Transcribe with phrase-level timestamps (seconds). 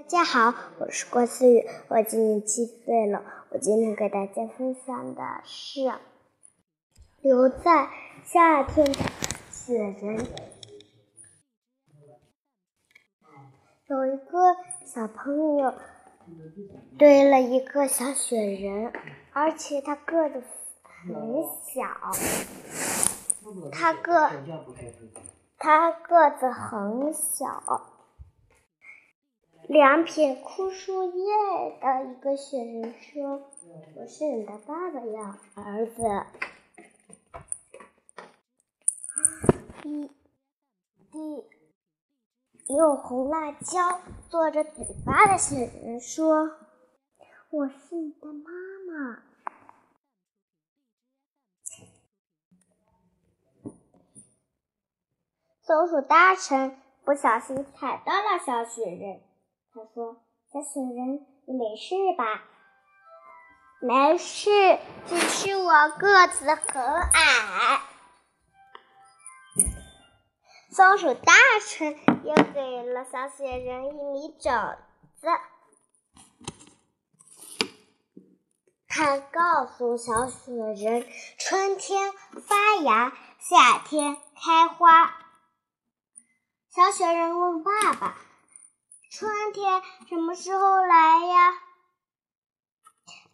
[0.00, 3.22] 大家好，我是郭思雨，我今年七岁了。
[3.50, 5.92] 我今天给大家分享的是
[7.20, 7.90] 留在
[8.24, 8.98] 夏天的
[9.50, 10.26] 雪人。
[13.88, 14.56] 有一个
[14.86, 15.74] 小朋友
[16.98, 18.90] 堆了一个小雪人，
[19.34, 20.42] 而且他个子
[20.82, 21.84] 很小，
[23.70, 24.30] 他个
[25.58, 27.89] 他个子很小。
[29.70, 31.24] 两片枯树叶
[31.80, 33.48] 的一个雪人说
[33.94, 36.02] ：“我是你的爸爸呀，儿子。”
[39.86, 40.10] 一
[41.12, 41.44] 滴
[42.66, 46.50] 用红辣椒做着嘴巴的雪人说
[47.50, 48.50] ：“我是你的妈
[48.88, 49.22] 妈。”
[55.62, 59.29] 松鼠大臣不小心踩到了小雪人。
[59.72, 60.20] 他说
[60.52, 62.42] ：“小雪人，你没事吧
[63.80, 64.50] ？”“没事，
[65.06, 67.82] 只是我个子很矮。”
[70.74, 74.52] 松鼠大臣又给了小雪人一米种
[75.20, 75.28] 子。
[78.88, 81.06] 他告诉小雪人
[81.38, 82.12] ：“春天
[82.46, 85.14] 发芽，夏天开花。”
[86.74, 88.16] 小雪人问爸爸。
[89.10, 91.52] 春天什么时候来呀？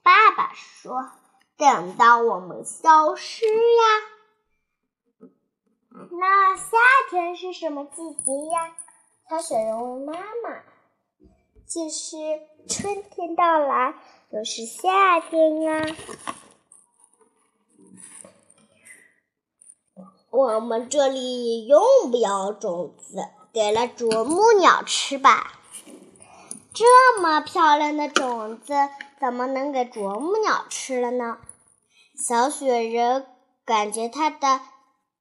[0.03, 1.11] 爸爸说
[1.59, 3.83] ：“等到我们消失呀。”
[6.19, 6.79] 那夏
[7.11, 8.75] 天是什么季节呀？
[9.29, 10.63] 小雪人问妈妈
[11.69, 12.17] ：“就是
[12.67, 13.95] 春天到来，
[14.33, 15.85] 就是夏天呀。”
[20.31, 25.53] 我们这里用不了种子，给了啄木鸟吃吧。
[26.77, 28.75] 这么漂亮的种子，
[29.19, 31.39] 怎么能给啄木鸟吃了呢？
[32.23, 33.25] 小雪人
[33.65, 34.61] 感觉它的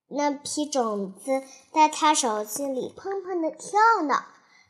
[0.09, 4.25] 那批种子在他手心里砰砰的跳呢。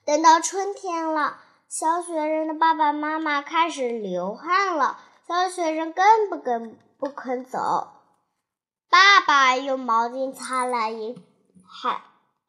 [0.05, 7.87] 等到春天了，小雪人的爸爸妈妈开始流汗了，小雪人更不跟不肯走。
[8.91, 11.19] 爸爸用毛巾擦了一
[11.67, 12.01] 汗，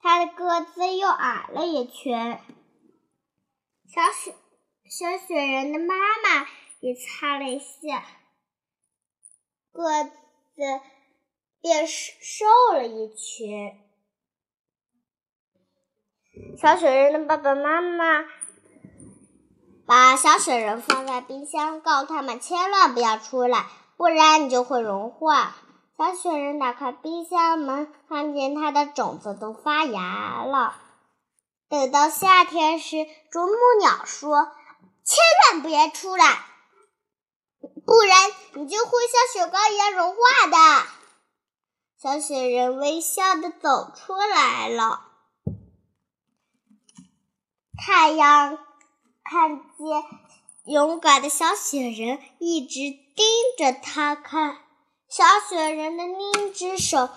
[0.03, 2.39] 他的个子又矮了一圈。
[3.89, 4.35] 小雪
[4.85, 6.47] 小雪人的妈妈
[6.81, 8.05] 也擦了一下，
[9.73, 10.13] 个子
[11.61, 13.79] 变瘦了一圈。
[16.59, 18.25] 小雪人的爸爸妈妈
[19.87, 23.67] 把小雪人放在冰箱，告诉他们千万不要出来，
[23.97, 25.57] 不然你就会融化。
[25.97, 30.83] 小雪人打开冰箱门，看见它的种子都发芽了。
[31.69, 34.53] 等到夏天时，啄木鸟说
[35.05, 35.19] ：“千
[35.53, 36.47] 万别出来，
[37.85, 40.87] 不然你就会像雪糕一样融化的。”
[42.01, 45.03] 小雪人微笑的走出来了。
[47.77, 48.59] 太阳
[49.25, 50.05] 看见
[50.67, 53.27] 勇敢的小雪人，一直盯
[53.59, 54.59] 着他看。
[55.09, 57.09] 小雪人的另一只手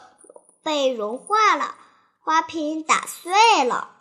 [0.64, 1.76] 被融化了，
[2.20, 3.99] 花瓶打碎了。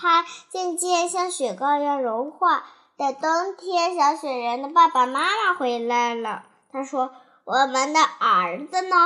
[0.00, 2.64] 它渐渐像雪糕一样融化。
[2.96, 6.44] 在冬天，小雪人的爸爸妈妈回来了。
[6.72, 7.12] 他说
[7.44, 8.96] ：“我们的儿子呢？”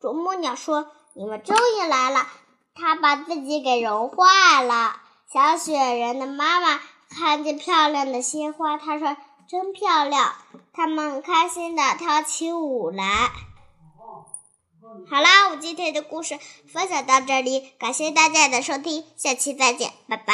[0.00, 2.26] 啄木鸟说：“你们终于来了。”
[2.74, 4.96] 他把自己给融化了。
[5.32, 9.16] 小雪人的妈妈看见漂亮的鲜花，她说
[9.48, 10.34] ：“真漂亮。”
[10.74, 13.30] 他们开心的跳起舞来。
[15.08, 20.24] 好啦，我今天的故事分享到这里，感谢大家的收听，下期再见，拜拜。